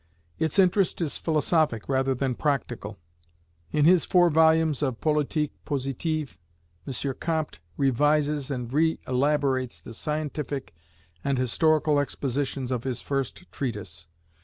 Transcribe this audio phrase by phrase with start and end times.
[0.39, 2.97] Its interest is philosophic rather than practical.
[3.71, 6.39] In his four volumes of "Politique Positive,"
[6.87, 7.13] M.
[7.19, 10.73] Comte revises and reelaborates the scientific
[11.23, 14.07] and historical expositions of his first treatise.